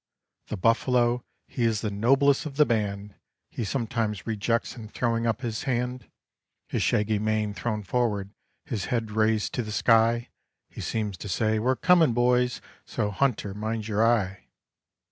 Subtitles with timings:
[0.47, 3.13] The buffalo, he is the noblest of the band,
[3.51, 6.09] He sometimes rejects in throwing up his hand.
[6.67, 8.31] His shaggy main thrown forward,
[8.65, 10.29] his head raised to the sky,
[10.71, 14.45] He seems to say, "We're coming, boys; so hunter, mind your eye."